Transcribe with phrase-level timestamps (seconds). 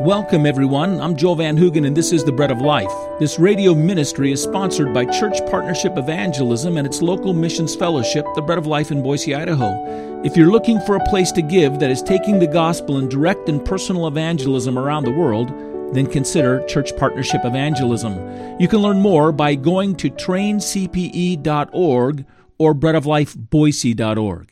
[0.00, 1.00] Welcome, everyone.
[1.00, 2.90] I'm Joel Van Hoogen, and this is The Bread of Life.
[3.20, 8.42] This radio ministry is sponsored by Church Partnership Evangelism and its local missions fellowship, The
[8.42, 10.22] Bread of Life in Boise, Idaho.
[10.24, 13.48] If you're looking for a place to give that is taking the gospel in direct
[13.48, 15.50] and personal evangelism around the world,
[15.94, 18.58] then consider Church Partnership Evangelism.
[18.58, 22.24] You can learn more by going to traincpe.org
[22.58, 24.51] or breadoflifeboise.org.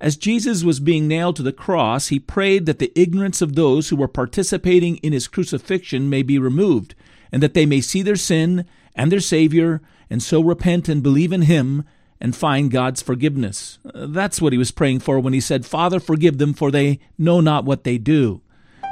[0.00, 3.88] As Jesus was being nailed to the cross, he prayed that the ignorance of those
[3.88, 6.94] who were participating in his crucifixion may be removed,
[7.32, 11.32] and that they may see their sin and their Savior, and so repent and believe
[11.32, 11.84] in him
[12.20, 13.78] and find God's forgiveness.
[13.84, 16.98] Uh, that's what he was praying for when he said, Father, forgive them, for they
[17.18, 18.42] know not what they do.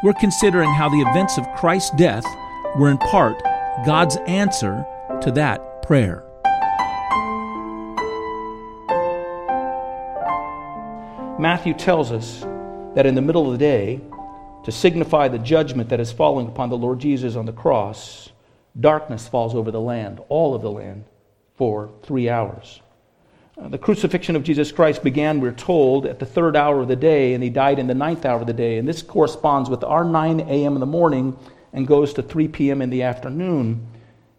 [0.02, 2.24] We're considering how the events of Christ's death
[2.76, 3.42] were in part
[3.86, 4.84] God's answer
[5.20, 6.23] to that prayer.
[11.38, 12.42] Matthew tells us
[12.94, 14.00] that in the middle of the day,
[14.64, 18.30] to signify the judgment that is falling upon the Lord Jesus on the cross,
[18.78, 21.04] darkness falls over the land, all of the land,
[21.56, 22.80] for three hours.
[23.60, 26.94] Uh, the crucifixion of Jesus Christ began, we're told, at the third hour of the
[26.94, 28.78] day, and he died in the ninth hour of the day.
[28.78, 30.74] And this corresponds with our 9 a.m.
[30.74, 31.36] in the morning
[31.72, 32.80] and goes to 3 p.m.
[32.80, 33.84] in the afternoon.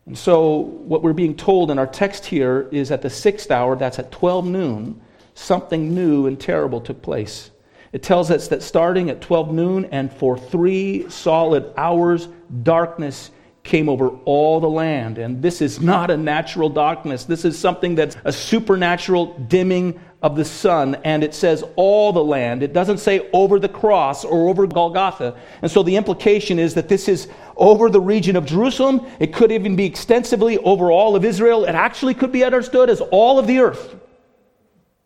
[0.05, 3.75] And so, what we're being told in our text here is at the sixth hour,
[3.75, 5.01] that's at 12 noon,
[5.35, 7.51] something new and terrible took place.
[7.93, 12.27] It tells us that starting at 12 noon and for three solid hours,
[12.63, 13.31] darkness
[13.63, 15.17] came over all the land.
[15.17, 17.25] And this is not a natural darkness.
[17.25, 20.95] This is something that's a supernatural dimming of the sun.
[21.03, 22.63] And it says all the land.
[22.63, 25.37] It doesn't say over the cross or over Golgotha.
[25.61, 29.05] And so the implication is that this is over the region of Jerusalem.
[29.19, 31.65] It could even be extensively over all of Israel.
[31.65, 33.95] It actually could be understood as all of the earth.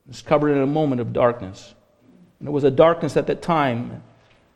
[0.10, 1.74] It's covered in a moment of darkness.
[2.40, 4.04] And it was a darkness at that time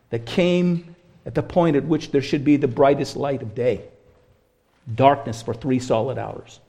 [0.10, 3.82] that came at the point at which there should be the brightest light of day.
[4.96, 6.60] Darkness for three solid hours.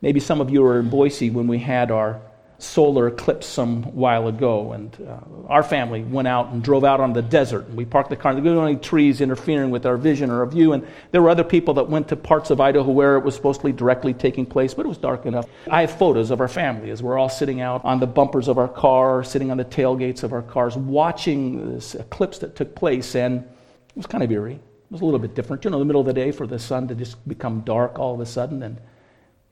[0.00, 2.20] Maybe some of you were in Boise when we had our
[2.58, 5.18] solar eclipse some while ago, and uh,
[5.48, 7.66] our family went out and drove out on the desert.
[7.66, 8.34] And we parked the car.
[8.34, 10.72] There weren't any trees interfering with our vision or our view.
[10.72, 13.60] And there were other people that went to parts of Idaho where it was supposed
[13.60, 15.46] to be directly taking place, but it was dark enough.
[15.70, 18.58] I have photos of our family as we're all sitting out on the bumpers of
[18.58, 23.14] our car, sitting on the tailgates of our cars, watching this eclipse that took place,
[23.14, 24.54] and it was kind of eerie.
[24.54, 26.58] It was a little bit different, you know, the middle of the day for the
[26.58, 28.80] sun to just become dark all of a sudden, and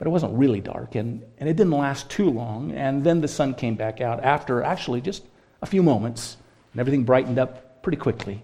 [0.05, 2.73] but it wasn't really dark, and, and it didn't last too long.
[2.73, 5.25] And then the sun came back out after actually just
[5.63, 6.37] a few moments,
[6.73, 8.43] and everything brightened up pretty quickly.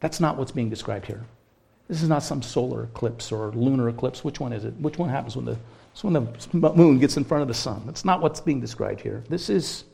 [0.00, 1.24] That's not what's being described here.
[1.86, 4.24] This is not some solar eclipse or lunar eclipse.
[4.24, 4.74] Which one is it?
[4.80, 5.56] Which one happens when the,
[6.00, 7.82] when the moon gets in front of the sun?
[7.86, 9.22] That's not what's being described here.
[9.28, 9.84] This is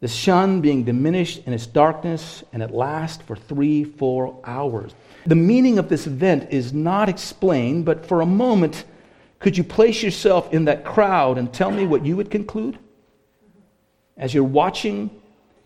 [0.00, 4.94] the sun being diminished in its darkness, and it lasts for three, four hours.
[5.26, 8.84] The meaning of this event is not explained, but for a moment,
[9.38, 12.78] could you place yourself in that crowd and tell me what you would conclude?
[14.16, 15.10] As you're watching,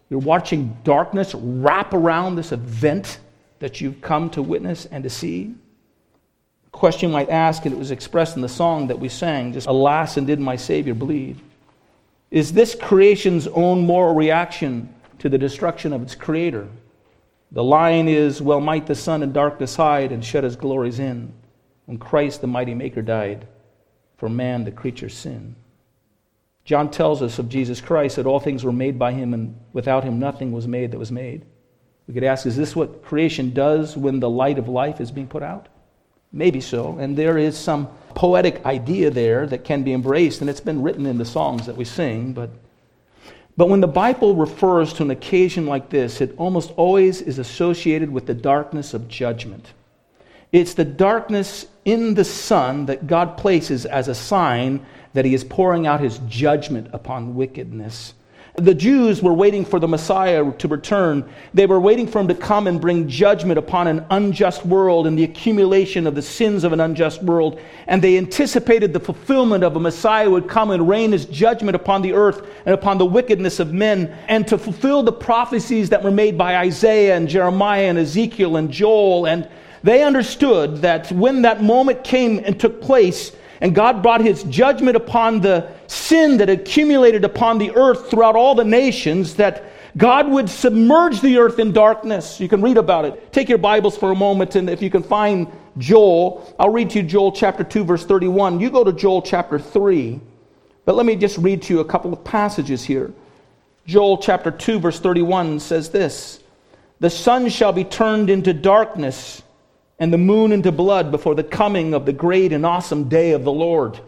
[0.08, 3.20] you're watching darkness wrap around this event
[3.60, 5.54] that you've come to witness and to see.
[6.66, 9.52] A question you might ask, and it was expressed in the song that we sang,
[9.52, 11.38] just alas, and did my Savior bleed?
[12.30, 16.68] Is this creation's own moral reaction to the destruction of its creator?
[17.52, 21.32] The line is, well, might the sun in darkness hide and shut his glories in
[21.86, 23.46] when Christ the mighty Maker died
[24.20, 25.56] for man, the creature's sin.
[26.66, 30.04] John tells us of Jesus Christ that all things were made by him, and without
[30.04, 31.46] him nothing was made that was made.
[32.06, 35.26] We could ask, is this what creation does when the light of life is being
[35.26, 35.70] put out?
[36.32, 36.98] Maybe so.
[36.98, 41.06] And there is some poetic idea there that can be embraced, and it's been written
[41.06, 42.34] in the songs that we sing.
[42.34, 42.50] But,
[43.56, 48.10] but when the Bible refers to an occasion like this, it almost always is associated
[48.10, 49.72] with the darkness of judgment.
[50.52, 55.44] It's the darkness in the sun that God places as a sign that he is
[55.44, 58.14] pouring out his judgment upon wickedness.
[58.56, 61.28] The Jews were waiting for the Messiah to return.
[61.54, 65.18] They were waiting for him to come and bring judgment upon an unjust world and
[65.18, 67.60] the accumulation of the sins of an unjust world.
[67.86, 72.02] And they anticipated the fulfillment of a Messiah would come and rain his judgment upon
[72.02, 76.10] the earth and upon the wickedness of men, and to fulfill the prophecies that were
[76.10, 79.48] made by Isaiah and Jeremiah and Ezekiel and Joel and
[79.82, 84.96] they understood that when that moment came and took place, and God brought his judgment
[84.96, 89.64] upon the sin that accumulated upon the earth throughout all the nations, that
[89.96, 92.40] God would submerge the earth in darkness.
[92.40, 93.32] You can read about it.
[93.32, 95.46] Take your Bibles for a moment, and if you can find
[95.78, 98.60] Joel, I'll read to you Joel chapter 2, verse 31.
[98.60, 100.20] You go to Joel chapter 3,
[100.84, 103.12] but let me just read to you a couple of passages here.
[103.86, 106.40] Joel chapter 2, verse 31 says this
[107.00, 109.42] The sun shall be turned into darkness
[110.00, 113.44] and the moon into blood before the coming of the great and awesome day of
[113.44, 114.00] the Lord.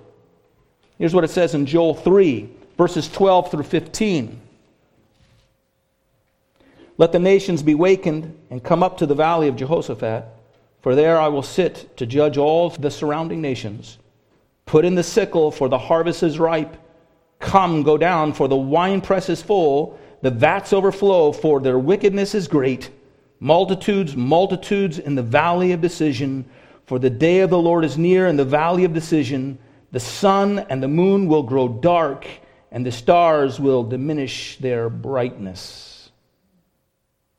[0.98, 2.48] Here's what it says in Joel 3,
[2.78, 4.40] verses 12 through 15.
[6.96, 10.24] Let the nations be wakened and come up to the valley of Jehoshaphat,
[10.80, 13.98] for there I will sit to judge all the surrounding nations.
[14.64, 16.76] Put in the sickle, for the harvest is ripe.
[17.38, 22.48] Come, go down, for the winepress is full, the vats overflow, for their wickedness is
[22.48, 22.90] great.
[23.42, 26.44] Multitudes, multitudes in the valley of decision,
[26.86, 29.58] for the day of the Lord is near in the valley of decision.
[29.90, 32.24] The sun and the moon will grow dark,
[32.70, 36.12] and the stars will diminish their brightness.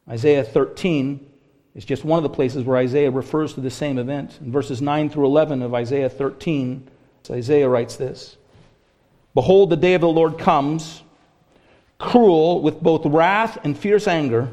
[0.10, 1.26] Isaiah 13
[1.74, 4.40] is just one of the places where Isaiah refers to the same event.
[4.42, 6.86] In verses 9 through 11 of Isaiah 13,
[7.32, 8.36] Isaiah writes this
[9.34, 11.02] Behold, the day of the Lord comes,
[11.98, 14.50] cruel with both wrath and fierce anger,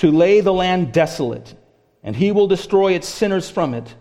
[0.00, 1.54] to lay the land desolate,
[2.02, 3.94] and he will destroy its sinners from it.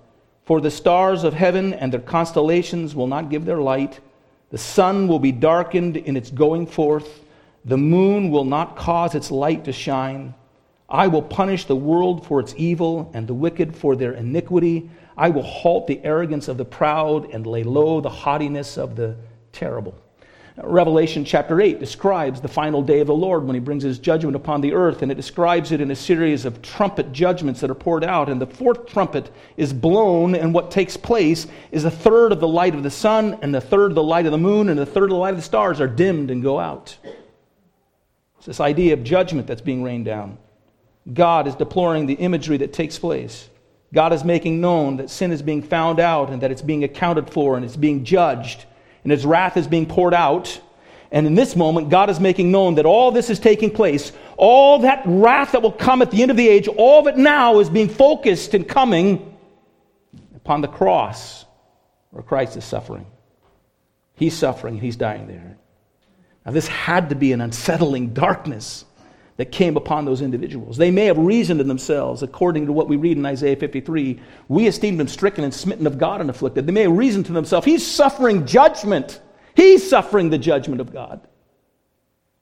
[0.46, 4.00] For the stars of heaven and their constellations will not give their light.
[4.50, 7.26] The sun will be darkened in its going forth.
[7.66, 10.36] The moon will not cause its light to shine.
[10.88, 14.90] I will punish the world for its evil and the wicked for their iniquity.
[15.18, 19.18] I will halt the arrogance of the proud and lay low the haughtiness of the
[19.52, 20.00] terrible.
[20.64, 24.36] Revelation chapter 8 describes the final day of the Lord when he brings his judgment
[24.36, 27.76] upon the earth, and it describes it in a series of trumpet judgments that are
[27.76, 28.28] poured out.
[28.28, 32.48] And the fourth trumpet is blown, and what takes place is a third of the
[32.48, 34.86] light of the sun, and a third of the light of the moon, and a
[34.86, 36.98] third of the light of the stars are dimmed and go out.
[38.38, 40.38] It's this idea of judgment that's being rained down.
[41.14, 43.50] God is deploring the imagery that takes place.
[43.94, 47.30] God is making known that sin is being found out and that it's being accounted
[47.30, 48.66] for and it's being judged
[49.10, 50.62] and his wrath is being poured out.
[51.12, 54.12] And in this moment, God is making known that all this is taking place.
[54.38, 57.18] All that wrath that will come at the end of the age, all of it
[57.18, 59.36] now is being focused and coming
[60.36, 61.46] upon the cross
[62.12, 63.08] where Christ is suffering.
[64.14, 65.58] He's suffering, he's dying there.
[66.46, 68.86] Now, this had to be an unsettling darkness
[69.40, 70.76] that came upon those individuals.
[70.76, 74.20] They may have reasoned in themselves, according to what we read in Isaiah 53.
[74.50, 76.68] We esteemed him stricken and smitten of God and afflicted.
[76.68, 79.22] They may have reasoned to themselves, he's suffering judgment.
[79.56, 81.26] He's suffering the judgment of God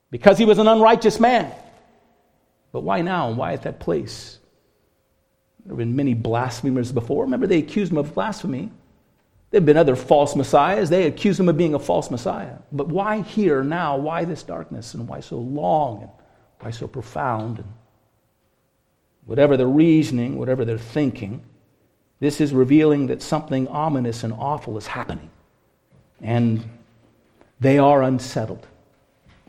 [0.10, 1.54] because he was an unrighteous man.
[2.72, 4.40] But why now and why at that place?
[5.66, 7.26] There have been many blasphemers before.
[7.26, 8.72] Remember, they accused him of blasphemy.
[9.52, 10.90] There have been other false messiahs.
[10.90, 12.58] They accused him of being a false messiah.
[12.72, 13.98] But why here now?
[13.98, 16.10] Why this darkness and why so long?
[16.60, 17.60] Why so profound?
[17.60, 17.74] And
[19.26, 21.42] whatever the reasoning, whatever they're thinking,
[22.20, 25.30] this is revealing that something ominous and awful is happening.
[26.22, 26.68] And
[27.60, 28.66] they are unsettled.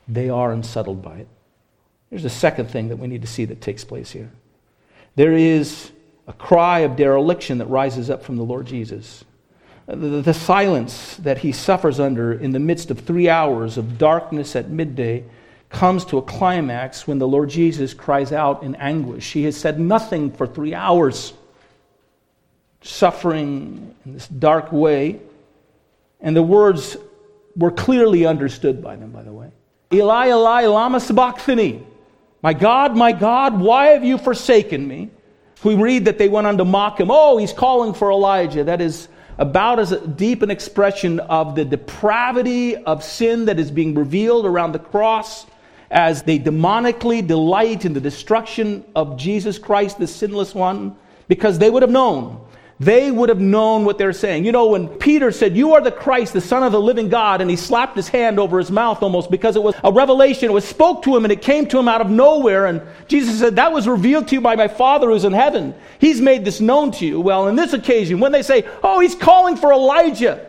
[0.07, 1.29] They are unsettled by it.
[2.11, 4.31] There's a second thing that we need to see that takes place here.
[5.17, 5.91] There is
[6.27, 9.25] a cry of dereliction that rises up from the Lord Jesus.
[9.87, 14.55] The, the, silence that he suffers under in the midst of three hours of darkness
[14.55, 15.25] at midday
[15.71, 19.33] comes to a climax when the Lord Jesus cries out in anguish.
[19.33, 21.33] He has said nothing for three hours,
[22.83, 25.21] suffering in this dark way.
[26.21, 26.97] And the words
[27.55, 29.51] were clearly understood by them, by the way.
[29.93, 31.85] Eli, Eli, lama sabachthani.
[32.43, 35.11] My God, my God, why have you forsaken me?
[35.65, 37.09] We read that they went on to mock him.
[37.11, 38.65] Oh, he's calling for Elijah.
[38.65, 39.09] That is
[39.39, 44.73] about as deep an expression of the depravity of sin that is being revealed around
[44.73, 45.47] the cross
[45.91, 50.97] as they demonically delight in the destruction of Jesus Christ, the sinless one,
[51.29, 52.45] because they would have known.
[52.81, 54.45] They would have known what they're saying.
[54.45, 57.41] You know, when Peter said, You are the Christ, the Son of the living God,
[57.41, 60.49] and he slapped his hand over his mouth almost because it was a revelation.
[60.49, 62.67] It was spoke to him and it came to him out of nowhere.
[62.67, 65.75] And Jesus said, That was revealed to you by my Father who's in heaven.
[65.99, 67.21] He's made this known to you.
[67.21, 70.47] Well, in this occasion, when they say, Oh, he's calling for Elijah,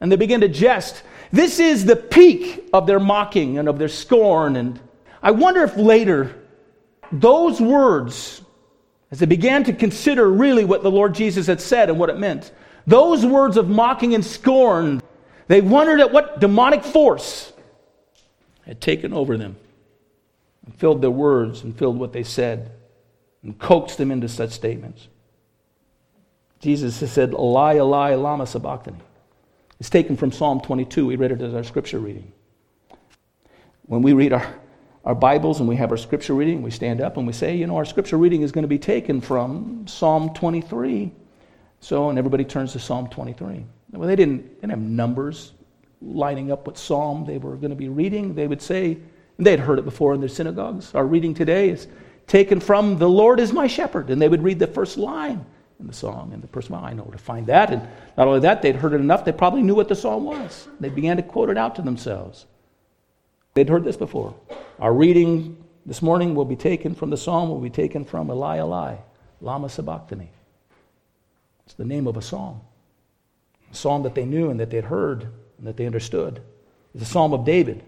[0.00, 1.02] and they begin to jest,
[1.36, 4.56] this is the peak of their mocking and of their scorn.
[4.56, 4.80] And
[5.22, 6.34] I wonder if later
[7.12, 8.42] those words,
[9.10, 12.18] as they began to consider really what the Lord Jesus had said and what it
[12.18, 12.52] meant,
[12.86, 15.02] those words of mocking and scorn,
[15.48, 17.52] they wondered at what demonic force
[18.64, 19.56] had taken over them
[20.64, 22.72] and filled their words and filled what they said
[23.42, 25.08] and coaxed them into such statements.
[26.60, 28.98] Jesus has said, Eli, Eli, lama sabachthani.
[29.78, 31.06] It's taken from Psalm 22.
[31.06, 32.32] We read it as our scripture reading.
[33.82, 34.54] When we read our,
[35.04, 37.66] our Bibles and we have our scripture reading, we stand up and we say, you
[37.66, 41.12] know, our scripture reading is going to be taken from Psalm 23.
[41.80, 43.66] So, and everybody turns to Psalm 23.
[43.92, 45.52] Well, they didn't, they didn't have numbers
[46.00, 48.34] lining up what psalm they were going to be reading.
[48.34, 48.92] They would say,
[49.36, 50.94] and they had heard it before in their synagogues.
[50.94, 51.86] Our reading today is
[52.26, 54.08] taken from The Lord is my shepherd.
[54.08, 55.44] And they would read the first line
[55.80, 56.32] in the song.
[56.32, 57.72] And the person, well, I know where to find that.
[57.72, 57.82] And
[58.16, 60.68] not only that, they'd heard it enough, they probably knew what the song was.
[60.80, 62.46] They began to quote it out to themselves.
[63.54, 64.34] They'd heard this before.
[64.78, 68.58] Our reading this morning will be taken from the psalm, will be taken from Eli
[68.58, 68.96] Eli,
[69.40, 70.30] Lama Sabachthani.
[71.64, 72.60] It's the name of a psalm.
[73.72, 75.22] A psalm that they knew and that they'd heard
[75.58, 76.40] and that they understood.
[76.94, 77.82] It's a psalm of David.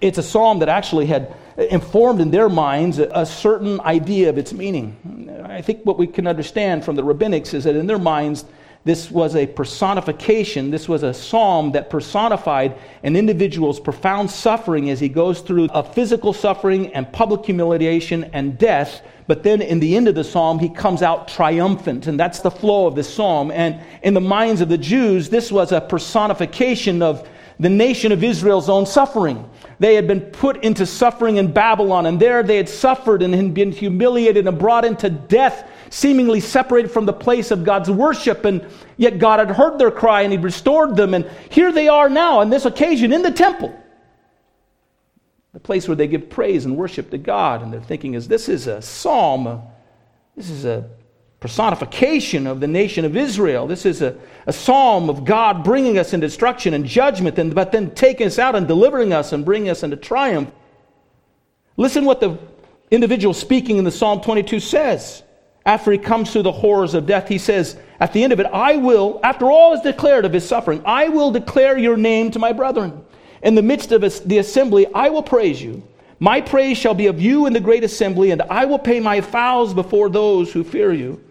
[0.00, 4.52] It's a psalm that actually had informed in their minds a certain idea of its
[4.52, 5.42] meaning.
[5.44, 8.44] I think what we can understand from the rabbinics is that in their minds,
[8.84, 15.00] this was a personification, this was a psalm that personified an individual's profound suffering as
[15.00, 19.02] he goes through a physical suffering and public humiliation and death.
[19.26, 22.50] But then in the end of the psalm, he comes out triumphant, and that's the
[22.50, 23.50] flow of the psalm.
[23.50, 28.22] And in the minds of the Jews, this was a personification of the nation of
[28.22, 29.48] Israel's own suffering.
[29.78, 33.54] They had been put into suffering in Babylon, and there they had suffered and had
[33.54, 38.44] been humiliated and brought into death, seemingly separated from the place of God's worship.
[38.44, 41.14] And yet God had heard their cry and He restored them.
[41.14, 43.78] And here they are now on this occasion in the temple,
[45.52, 47.62] the place where they give praise and worship to God.
[47.62, 49.62] And they're thinking, is this is a psalm,
[50.36, 50.88] this is a
[51.40, 53.66] personification of the nation of Israel.
[53.66, 54.16] This is a,
[54.46, 58.38] a psalm of God bringing us in destruction and judgment, and, but then taking us
[58.38, 60.50] out and delivering us and bringing us into triumph.
[61.76, 62.38] Listen what the
[62.90, 65.22] individual speaking in the Psalm 22 says.
[65.66, 68.46] After he comes through the horrors of death, he says, at the end of it,
[68.46, 72.38] I will, after all is declared of his suffering, I will declare your name to
[72.38, 73.04] my brethren.
[73.42, 75.82] In the midst of the assembly, I will praise you.
[76.18, 79.20] My praise shall be of you in the great assembly, and I will pay my
[79.20, 81.22] vows before those who fear you.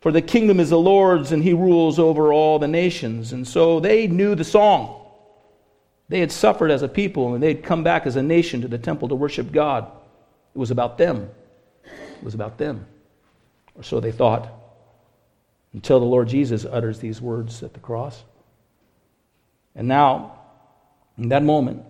[0.00, 3.32] For the kingdom is the Lord's, and he rules over all the nations.
[3.32, 5.02] And so they knew the song.
[6.08, 8.76] They had suffered as a people, and they'd come back as a nation to the
[8.76, 9.90] temple to worship God.
[10.54, 11.30] It was about them.
[11.84, 12.86] It was about them.
[13.76, 14.52] Or so they thought.
[15.72, 18.22] Until the Lord Jesus utters these words at the cross.
[19.74, 20.38] And now,
[21.16, 21.84] in that moment,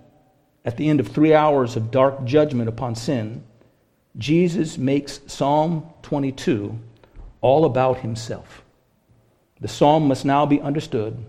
[0.64, 3.44] at the end of three hours of dark judgment upon sin,
[4.16, 6.78] Jesus makes Psalm 22
[7.40, 8.62] all about himself.
[9.60, 11.24] The psalm must now be understood.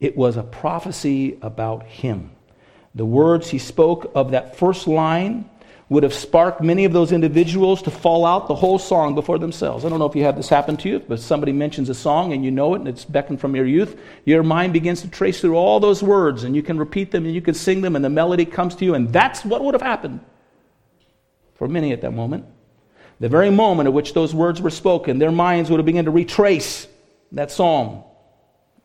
[0.00, 2.30] It was a prophecy about him.
[2.94, 5.48] The words he spoke of that first line
[5.90, 9.84] would have sparked many of those individuals to fall out the whole song before themselves.
[9.84, 12.32] I don't know if you have this happen to you, but somebody mentions a song
[12.32, 14.00] and you know it and it's beckoned from your youth.
[14.24, 17.34] Your mind begins to trace through all those words and you can repeat them and
[17.34, 19.82] you can sing them and the melody comes to you, and that's what would have
[19.82, 20.20] happened
[21.56, 22.44] for many at that moment.
[23.18, 26.12] The very moment at which those words were spoken, their minds would have begun to
[26.12, 26.86] retrace
[27.32, 28.04] that psalm,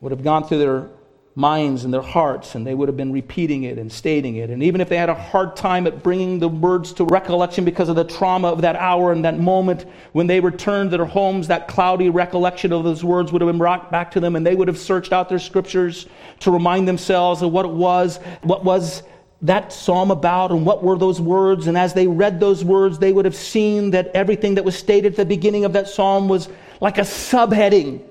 [0.01, 0.89] would have gone through their
[1.37, 4.49] minds and their hearts, and they would have been repeating it and stating it.
[4.49, 7.89] And even if they had a hard time at bringing the words to recollection because
[7.89, 11.49] of the trauma of that hour and that moment, when they returned to their homes,
[11.49, 14.55] that cloudy recollection of those words would have been brought back to them, and they
[14.55, 16.07] would have searched out their scriptures
[16.39, 19.03] to remind themselves of what it was, what was
[19.41, 21.67] that psalm about and what were those words.
[21.67, 25.13] And as they read those words, they would have seen that everything that was stated
[25.13, 26.47] at the beginning of that psalm was
[26.79, 28.01] like a subheading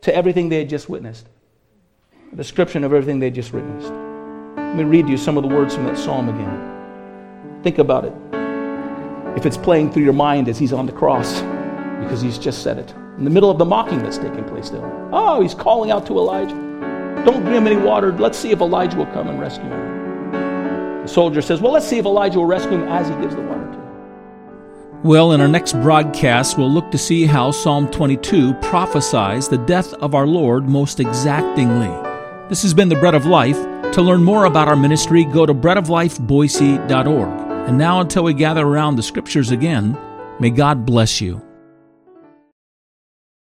[0.00, 1.28] to everything they had just witnessed.
[2.32, 3.92] A description of everything they just witnessed.
[4.56, 7.62] Let me read you some of the words from that psalm again.
[7.62, 8.14] Think about it.
[9.36, 11.42] If it's playing through your mind as he's on the cross,
[12.02, 12.90] because he's just said it.
[13.18, 14.80] In the middle of the mocking that's taking place there.
[15.12, 16.54] Oh, he's calling out to Elijah.
[17.26, 18.16] Don't give him any water.
[18.16, 21.02] Let's see if Elijah will come and rescue him.
[21.02, 23.42] The soldier says, Well, let's see if Elijah will rescue him as he gives the
[23.42, 25.02] water to him.
[25.02, 29.92] Well, in our next broadcast, we'll look to see how Psalm 22 prophesies the death
[29.94, 32.11] of our Lord most exactingly.
[32.48, 33.56] This has been the Bread of Life.
[33.92, 37.68] To learn more about our ministry, go to breadoflifeboise.org.
[37.68, 39.96] And now, until we gather around the scriptures again,
[40.40, 41.40] may God bless you.